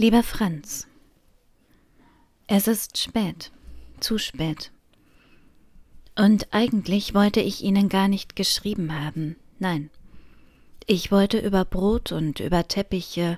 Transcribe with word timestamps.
Lieber 0.00 0.22
Franz, 0.22 0.86
es 2.46 2.68
ist 2.68 2.96
spät, 2.96 3.52
zu 4.00 4.16
spät. 4.16 4.72
Und 6.16 6.48
eigentlich 6.52 7.12
wollte 7.12 7.42
ich 7.42 7.62
Ihnen 7.62 7.90
gar 7.90 8.08
nicht 8.08 8.34
geschrieben 8.34 8.98
haben, 8.98 9.36
nein. 9.58 9.90
Ich 10.86 11.12
wollte 11.12 11.38
über 11.38 11.66
Brot 11.66 12.12
und 12.12 12.40
über 12.40 12.66
Teppiche, 12.66 13.36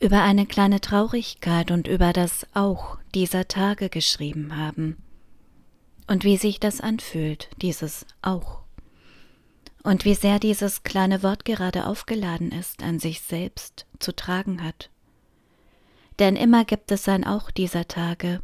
über 0.00 0.22
eine 0.22 0.46
kleine 0.46 0.80
Traurigkeit 0.80 1.70
und 1.70 1.86
über 1.88 2.14
das 2.14 2.46
Auch 2.54 2.96
dieser 3.14 3.46
Tage 3.46 3.90
geschrieben 3.90 4.56
haben. 4.56 4.96
Und 6.06 6.24
wie 6.24 6.38
sich 6.38 6.58
das 6.58 6.80
anfühlt, 6.80 7.50
dieses 7.60 8.06
Auch. 8.22 8.62
Und 9.82 10.06
wie 10.06 10.14
sehr 10.14 10.38
dieses 10.38 10.84
kleine 10.84 11.22
Wort 11.22 11.44
gerade 11.44 11.84
aufgeladen 11.84 12.50
ist, 12.50 12.82
an 12.82 12.98
sich 12.98 13.20
selbst 13.20 13.84
zu 13.98 14.16
tragen 14.16 14.64
hat. 14.64 14.88
Denn 16.18 16.36
immer 16.36 16.64
gibt 16.64 16.90
es 16.92 17.08
ein 17.08 17.24
Auch 17.24 17.50
dieser 17.50 17.88
Tage, 17.88 18.42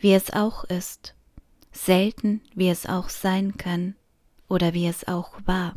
wie 0.00 0.12
es 0.14 0.30
auch 0.32 0.64
ist, 0.64 1.14
selten 1.72 2.40
wie 2.54 2.68
es 2.68 2.86
auch 2.86 3.08
sein 3.08 3.56
kann 3.56 3.94
oder 4.48 4.74
wie 4.74 4.86
es 4.86 5.06
auch 5.06 5.38
war. 5.44 5.76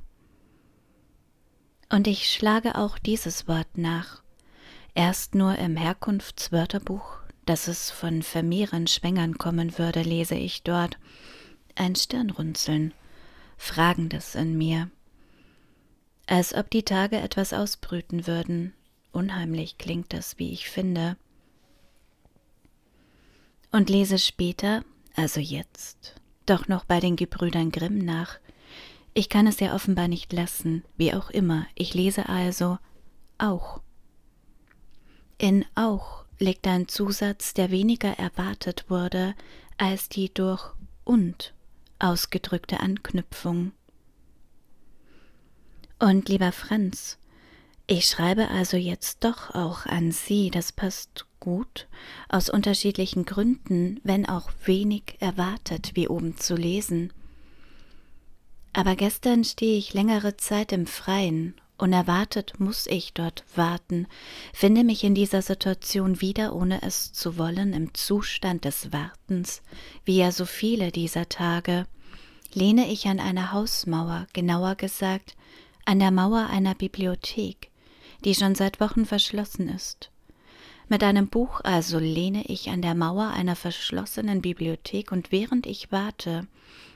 Und 1.89 2.07
ich 2.07 2.29
schlage 2.29 2.75
auch 2.75 2.97
dieses 2.97 3.47
Wort 3.47 3.77
nach, 3.77 4.23
erst 4.95 5.35
nur 5.35 5.57
im 5.57 5.75
Herkunftswörterbuch, 5.75 7.17
dass 7.45 7.67
es 7.67 7.91
von 7.91 8.21
vermehreren 8.21 8.87
Schwängern 8.87 9.37
kommen 9.37 9.77
würde, 9.77 10.03
lese 10.03 10.35
ich 10.35 10.63
dort 10.63 10.97
ein 11.75 11.95
Stirnrunzeln, 11.95 12.93
Fragendes 13.57 14.35
in 14.35 14.57
mir, 14.57 14.89
als 16.27 16.53
ob 16.53 16.69
die 16.69 16.83
Tage 16.83 17.17
etwas 17.17 17.51
ausbrüten 17.51 18.25
würden, 18.25 18.73
unheimlich 19.11 19.77
klingt 19.77 20.13
das, 20.13 20.37
wie 20.39 20.51
ich 20.51 20.69
finde, 20.69 21.17
und 23.71 23.89
lese 23.89 24.19
später, 24.19 24.83
also 25.15 25.39
jetzt, 25.39 26.15
doch 26.45 26.67
noch 26.67 26.83
bei 26.83 26.99
den 26.99 27.15
Gebrüdern 27.15 27.71
Grimm 27.71 27.99
nach. 27.99 28.39
Ich 29.13 29.29
kann 29.29 29.47
es 29.47 29.59
ja 29.59 29.73
offenbar 29.73 30.07
nicht 30.07 30.33
lassen, 30.33 30.83
wie 30.97 31.13
auch 31.13 31.29
immer. 31.29 31.65
Ich 31.75 31.93
lese 31.93 32.27
also 32.29 32.77
auch. 33.37 33.81
In 35.37 35.65
auch 35.75 36.25
liegt 36.37 36.67
ein 36.67 36.87
Zusatz, 36.87 37.53
der 37.53 37.71
weniger 37.71 38.19
erwartet 38.19 38.89
wurde 38.89 39.35
als 39.77 40.09
die 40.09 40.33
durch 40.33 40.73
und 41.03 41.53
ausgedrückte 41.99 42.79
Anknüpfung. 42.79 43.71
Und 45.99 46.29
lieber 46.29 46.51
Franz, 46.51 47.17
ich 47.91 48.05
schreibe 48.05 48.47
also 48.47 48.77
jetzt 48.77 49.25
doch 49.25 49.53
auch 49.53 49.85
an 49.85 50.13
Sie, 50.13 50.49
das 50.49 50.71
passt 50.71 51.25
gut, 51.41 51.89
aus 52.29 52.49
unterschiedlichen 52.49 53.25
Gründen, 53.25 53.99
wenn 54.05 54.25
auch 54.29 54.49
wenig 54.63 55.17
erwartet, 55.19 55.91
wie 55.95 56.07
oben 56.07 56.37
zu 56.37 56.55
lesen. 56.55 57.11
Aber 58.71 58.95
gestern 58.95 59.43
stehe 59.43 59.77
ich 59.77 59.93
längere 59.93 60.37
Zeit 60.37 60.71
im 60.71 60.87
Freien, 60.87 61.53
unerwartet 61.77 62.61
muss 62.61 62.87
ich 62.87 63.13
dort 63.13 63.43
warten, 63.55 64.07
finde 64.53 64.85
mich 64.85 65.03
in 65.03 65.13
dieser 65.13 65.41
Situation 65.41 66.21
wieder, 66.21 66.55
ohne 66.55 66.83
es 66.83 67.11
zu 67.11 67.37
wollen, 67.37 67.73
im 67.73 67.93
Zustand 67.93 68.63
des 68.63 68.93
Wartens, 68.93 69.61
wie 70.05 70.17
ja 70.17 70.31
so 70.31 70.45
viele 70.45 70.93
dieser 70.93 71.27
Tage, 71.27 71.85
lehne 72.53 72.89
ich 72.89 73.07
an 73.07 73.19
einer 73.19 73.51
Hausmauer, 73.51 74.27
genauer 74.31 74.75
gesagt, 74.75 75.35
an 75.83 75.99
der 75.99 76.11
Mauer 76.11 76.47
einer 76.49 76.75
Bibliothek, 76.75 77.70
die 78.23 78.35
schon 78.35 78.55
seit 78.55 78.79
Wochen 78.79 79.05
verschlossen 79.05 79.69
ist. 79.69 80.11
Mit 80.87 81.03
einem 81.03 81.27
Buch 81.27 81.61
also 81.61 81.99
lehne 81.99 82.43
ich 82.45 82.69
an 82.69 82.81
der 82.81 82.95
Mauer 82.95 83.29
einer 83.29 83.55
verschlossenen 83.55 84.41
Bibliothek 84.41 85.11
und 85.11 85.31
während 85.31 85.65
ich 85.65 85.91
warte, 85.91 86.47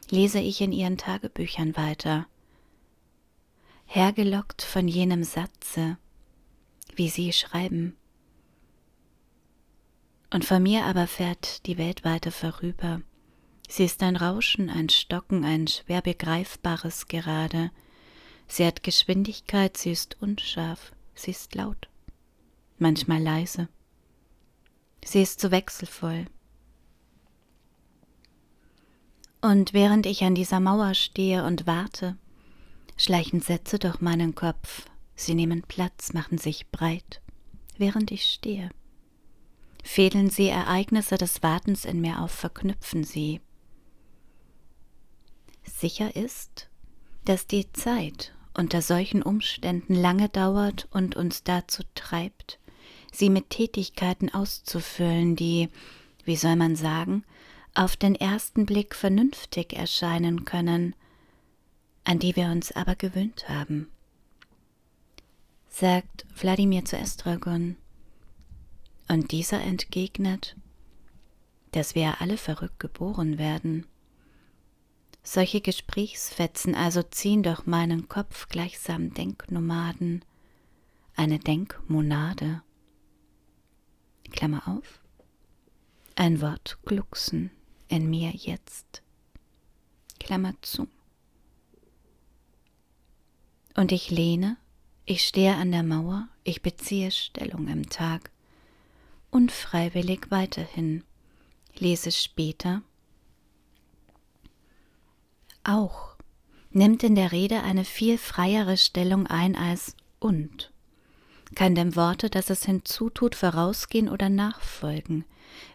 lese 0.09 0.39
ich 0.39 0.61
in 0.61 0.71
ihren 0.71 0.97
Tagebüchern 0.97 1.77
weiter. 1.77 2.27
Hergelockt 3.85 4.61
von 4.61 4.87
jenem 4.87 5.23
Satze, 5.23 5.97
wie 6.95 7.09
sie 7.09 7.31
schreiben. 7.31 7.95
Und 10.31 10.43
von 10.43 10.61
mir 10.61 10.85
aber 10.85 11.07
fährt 11.07 11.65
die 11.65 11.77
Welt 11.77 12.03
weiter 12.03 12.31
vorüber. 12.31 13.01
Sie 13.67 13.85
ist 13.85 14.03
ein 14.03 14.15
Rauschen, 14.15 14.69
ein 14.69 14.89
Stocken, 14.89 15.45
ein 15.45 15.67
schwer 15.67 16.01
begreifbares 16.01 17.07
Gerade. 17.07 17.71
Sie 18.47 18.65
hat 18.65 18.83
Geschwindigkeit, 18.83 19.77
sie 19.77 19.91
ist 19.91 20.21
unscharf, 20.21 20.91
sie 21.15 21.31
ist 21.31 21.55
laut, 21.55 21.89
manchmal 22.77 23.21
leise. 23.21 23.67
Sie 25.03 25.21
ist 25.21 25.39
so 25.39 25.51
wechselvoll. 25.51 26.25
Und 29.41 29.73
während 29.73 30.05
ich 30.05 30.23
an 30.23 30.35
dieser 30.35 30.59
Mauer 30.59 30.95
stehe 30.95 31.45
und 31.45 31.67
warte, 31.67 32.17
schleichen 32.97 33.41
Sätze 33.41 33.77
durch 33.79 34.01
meinen 34.01 34.35
Kopf. 34.35 34.85
Sie 35.15 35.35
nehmen 35.35 35.61
Platz, 35.61 36.13
machen 36.13 36.37
sich 36.37 36.69
breit, 36.71 37.21
während 37.77 38.11
ich 38.11 38.25
stehe. 38.25 38.69
Fädeln 39.83 40.29
sie 40.29 40.47
Ereignisse 40.47 41.17
des 41.17 41.43
Wartens 41.43 41.85
in 41.85 42.01
mir 42.01 42.21
auf, 42.21 42.31
verknüpfen 42.31 43.03
sie. 43.03 43.39
Sicher 45.63 46.15
ist, 46.15 46.69
dass 47.23 47.47
die 47.47 47.71
Zeit 47.71 48.33
unter 48.57 48.81
solchen 48.81 49.21
Umständen 49.21 49.95
lange 49.95 50.29
dauert 50.29 50.87
und 50.91 51.15
uns 51.15 51.43
dazu 51.43 51.83
treibt, 51.93 52.59
sie 53.11 53.29
mit 53.29 53.49
Tätigkeiten 53.49 54.33
auszufüllen, 54.33 55.35
die, 55.35 55.69
wie 56.23 56.35
soll 56.35 56.55
man 56.55 56.75
sagen, 56.75 57.23
auf 57.73 57.97
den 57.97 58.15
ersten 58.15 58.65
Blick 58.65 58.95
vernünftig 58.95 59.73
erscheinen 59.73 60.45
können, 60.45 60.95
an 62.05 62.19
die 62.19 62.35
wir 62.35 62.45
uns 62.45 62.71
aber 62.71 62.95
gewöhnt 62.95 63.49
haben. 63.49 63.89
Sagt 65.69 66.25
Wladimir 66.35 66.85
zu 66.85 66.97
Estragon. 66.97 67.75
Und 69.07 69.31
dieser 69.31 69.61
entgegnet, 69.61 70.55
dass 71.71 71.93
wir 71.95 72.21
alle 72.21 72.37
verrückt 72.37 72.79
geboren 72.79 73.37
werden. 73.37 73.85
Solche 75.27 75.59
Gesprächsfetzen 75.59 76.75
also 76.75 77.01
ziehen 77.01 77.41
durch 77.41 77.65
meinen 77.65 78.07
Kopf 78.07 78.47
gleichsam 78.47 79.11
Denknomaden, 79.15 80.23
eine 81.15 81.39
Denkmonade. 81.39 82.61
Klammer 84.29 84.67
auf, 84.67 85.01
ein 86.15 86.41
Wort 86.41 86.77
glucksen 86.85 87.49
in 87.87 88.07
mir 88.07 88.33
jetzt, 88.33 89.01
Klammer 90.19 90.53
zu. 90.61 90.87
Und 93.75 93.91
ich 93.91 94.11
lehne, 94.11 94.57
ich 95.05 95.25
stehe 95.25 95.55
an 95.55 95.71
der 95.71 95.83
Mauer, 95.83 96.29
ich 96.43 96.61
beziehe 96.61 97.09
Stellung 97.09 97.67
im 97.67 97.89
Tag, 97.89 98.29
unfreiwillig 99.31 100.29
weiterhin, 100.29 101.03
lese 101.79 102.11
später, 102.11 102.83
auch 105.65 106.15
nimmt 106.71 107.03
in 107.03 107.15
der 107.15 107.31
Rede 107.31 107.63
eine 107.63 107.85
viel 107.85 108.17
freiere 108.17 108.77
Stellung 108.77 109.27
ein 109.27 109.55
als 109.55 109.95
und 110.19 110.71
kann 111.53 111.75
dem 111.75 111.95
Worte, 111.95 112.29
das 112.29 112.49
es 112.49 112.65
hinzutut, 112.65 113.35
vorausgehen 113.35 114.09
oder 114.09 114.29
nachfolgen, 114.29 115.25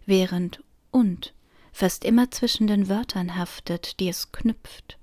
während 0.05 0.63
und 0.91 1.33
fast 1.73 2.05
immer 2.05 2.31
zwischen 2.31 2.67
den 2.67 2.89
Wörtern 2.89 3.37
haftet, 3.37 4.01
die 4.01 4.09
es 4.09 4.33
knüpft. 4.33 4.99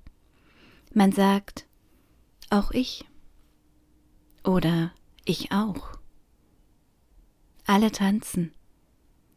Man 0.92 1.12
sagt 1.12 1.66
auch 2.50 2.70
ich 2.70 3.04
oder 4.44 4.92
ich 5.24 5.52
auch. 5.52 5.98
Alle 7.66 7.90
tanzen. 7.90 8.52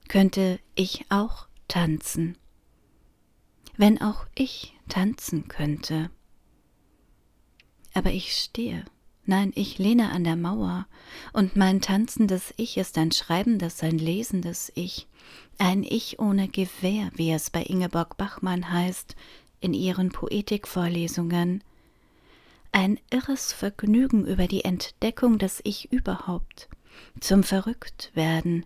Könnte 0.07 0.59
ich 0.75 1.06
auch 1.09 1.48
tanzen? 1.68 2.38
Wenn 3.81 4.00
auch 4.00 4.28
ich 4.36 4.78
tanzen 4.89 5.48
könnte. 5.48 6.12
Aber 7.95 8.12
ich 8.12 8.36
stehe 8.36 8.86
Nein, 9.25 9.51
ich 9.56 9.80
lehne 9.80 10.12
an 10.12 10.24
der 10.24 10.36
Mauer, 10.36 10.86
und 11.33 11.56
mein 11.56 11.81
tanzendes 11.81 12.54
Ich 12.57 12.78
ist 12.78 12.95
ein 13.00 13.12
schreibendes, 13.12 13.81
ein 13.81 13.98
lesendes 13.98 14.72
Ich, 14.75 15.07
ein 15.57 15.81
Ich 15.81 16.19
ohne 16.19 16.48
Gewehr, 16.48 17.10
wie 17.16 17.31
es 17.31 17.50
bei 17.50 17.63
Ingeborg 17.63 18.18
Bachmann 18.18 18.72
heißt, 18.72 19.16
in 19.62 19.74
ihren 19.74 20.10
Poetikvorlesungen. 20.10 21.63
Ein 22.72 23.00
irres 23.10 23.51
Vergnügen 23.51 24.27
über 24.27 24.45
die 24.45 24.63
Entdeckung 24.63 25.39
des 25.39 25.60
Ich 25.63 25.92
überhaupt, 25.92 26.69
zum 27.19 27.42
Verrücktwerden, 27.42 28.63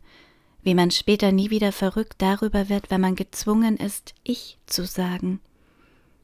wie 0.65 0.73
man 0.73 0.89
später 0.89 1.31
nie 1.31 1.51
wieder 1.51 1.71
verrückt 1.71 2.15
darüber 2.17 2.69
wird, 2.69 2.89
wenn 2.89 2.99
man 2.99 3.15
gezwungen 3.15 3.77
ist, 3.77 4.15
Ich 4.23 4.57
zu 4.65 4.83
sagen, 4.83 5.39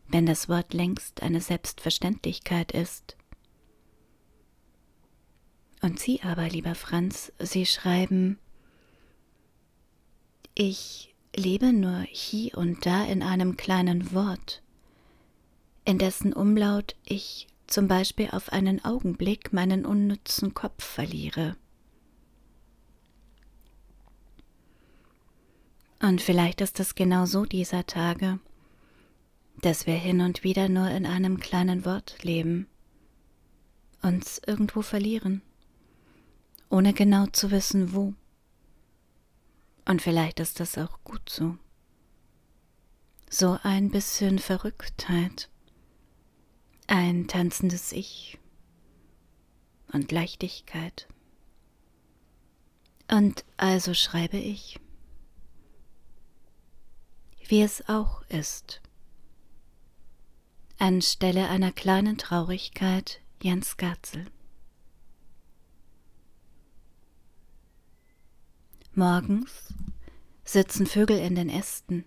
wenn 0.08 0.26
das 0.26 0.50
Wort 0.50 0.74
längst 0.74 1.22
eine 1.22 1.42
Selbstverständlichkeit 1.42 2.72
ist. 2.72 3.16
Und 5.84 6.00
Sie 6.00 6.24
aber, 6.24 6.50
lieber 6.50 6.74
Franz, 6.74 7.32
Sie 7.38 7.68
schreiben 7.68 8.40
Ich 10.56 11.14
lebe 11.36 11.72
nur 11.72 12.00
hie 12.10 12.52
und 12.56 12.84
da 12.88 13.06
in 13.06 13.22
einem 13.22 13.58
kleinen 13.58 14.12
Wort, 14.12 14.64
in 15.86 16.00
dessen 16.00 16.34
Umlaut 16.34 16.96
ich 17.06 17.48
zum 17.68 17.88
Beispiel 17.88 18.30
auf 18.32 18.52
einen 18.52 18.84
Augenblick 18.84 19.54
meinen 19.54 19.86
unnützen 19.86 20.56
Kopf 20.56 20.84
verliere. 20.84 21.56
Und 26.02 26.20
vielleicht 26.20 26.62
ist 26.62 26.80
es 26.80 26.96
genau 26.96 27.26
so 27.26 27.46
dieser 27.46 27.86
Tage, 27.86 28.40
dass 29.62 29.86
wir 29.86 29.94
hin 29.94 30.22
und 30.22 30.44
wieder 30.44 30.68
nur 30.68 30.90
in 30.90 31.06
einem 31.06 31.40
kleinen 31.40 31.86
Wort 31.86 32.24
leben, 32.24 32.68
uns 34.02 34.42
irgendwo 34.48 34.82
verlieren, 34.82 35.44
ohne 36.70 36.94
genau 36.94 37.28
zu 37.28 37.52
wissen, 37.52 37.94
wo. 37.94 38.16
Und 39.86 40.02
vielleicht 40.02 40.40
ist 40.40 40.60
das 40.60 40.78
auch 40.80 41.04
gut 41.04 41.30
so. 41.30 41.58
So 43.30 43.60
ein 43.62 43.92
bisschen 43.92 44.40
Verrücktheit, 44.40 45.50
ein 46.88 47.28
tanzendes 47.28 47.92
Ich 47.92 48.40
und 49.94 50.12
Leichtigkeit. 50.12 51.08
Und 53.08 53.46
also 53.58 53.94
schreibe 53.94 54.38
ich, 54.38 54.80
wie 57.52 57.62
es 57.62 57.88
auch 57.90 58.22
ist 58.30 58.82
anstelle 60.82 61.50
einer 61.50 61.72
kleinen 61.72 62.18
Traurigkeit 62.18 63.20
Jens 63.44 63.76
Gatzel. 63.76 64.26
Morgens 68.96 69.76
sitzen 70.44 70.88
Vögel 70.88 71.20
in 71.20 71.36
den 71.36 71.50
Ästen, 71.50 72.04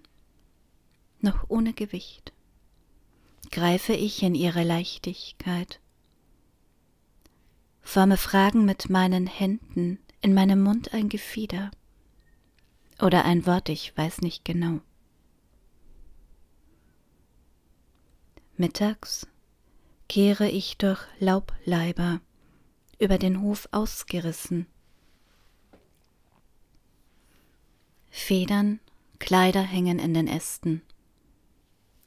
noch 1.20 1.49
ohne 1.49 1.73
Gewicht, 1.73 2.32
greife 3.52 3.93
ich 3.93 4.25
in 4.25 4.35
ihre 4.35 4.64
Leichtigkeit, 4.64 5.79
forme 7.82 8.17
Fragen 8.17 8.64
mit 8.64 8.91
meinen 8.91 9.26
Händen, 9.26 10.00
in 10.20 10.32
meinem 10.32 10.62
Mund 10.62 10.94
ein 10.94 11.08
Gefieder 11.11 11.70
oder 12.99 13.25
ein 13.26 13.46
Wort, 13.46 13.69
ich 13.69 13.94
weiß 13.94 14.23
nicht 14.23 14.44
genau. 14.44 14.81
Mittags 18.56 19.27
kehre 20.09 20.49
ich 20.49 20.77
durch 20.79 21.01
Laubleiber 21.19 22.21
über 23.01 23.19
den 23.19 23.41
Hof 23.41 23.69
ausgerissen. 23.73 24.67
Federn, 28.11 28.79
Kleider 29.19 29.62
hängen 29.62 29.99
in 29.99 30.15
den 30.15 30.29
Ästen. 30.29 30.83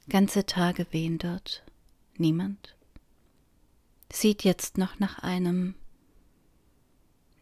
Ganze 0.08 0.46
Tage 0.46 0.86
wehen 0.90 1.18
dort. 1.18 1.64
Niemand 2.16 2.78
sieht 4.10 4.42
jetzt 4.44 4.78
noch 4.78 4.98
nach 4.98 5.18
einem. 5.18 5.74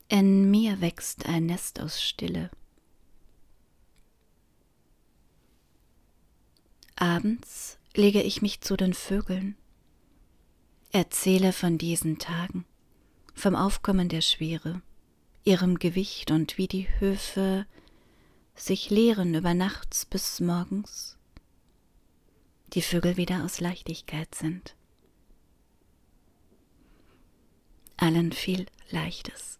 In 0.08 0.50
mir 0.50 0.80
wächst 0.80 1.26
ein 1.26 1.46
Nest 1.46 1.80
aus 1.80 2.02
Stille. 2.02 2.50
Abends 6.96 7.78
lege 7.96 8.22
ich 8.22 8.42
mich 8.42 8.60
zu 8.60 8.76
den 8.76 8.94
Vögeln, 8.94 9.56
erzähle 10.92 11.52
von 11.52 11.78
diesen 11.78 12.18
Tagen, 12.18 12.64
vom 13.34 13.54
Aufkommen 13.54 14.08
der 14.08 14.20
Schwere, 14.20 14.82
ihrem 15.44 15.78
Gewicht 15.78 16.30
und 16.30 16.58
wie 16.58 16.68
die 16.68 16.88
Höfe 17.00 17.66
sich 18.54 18.90
leeren 18.90 19.34
über 19.34 19.54
nachts 19.54 20.06
bis 20.06 20.40
morgens, 20.40 21.18
die 22.72 22.82
Vögel 22.82 23.16
wieder 23.16 23.44
aus 23.44 23.60
Leichtigkeit 23.60 24.34
sind. 24.34 24.74
Allen 27.96 28.32
viel 28.32 28.66
Leichtes. 28.90 29.58